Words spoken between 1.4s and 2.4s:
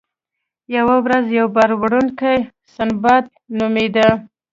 بار وړونکی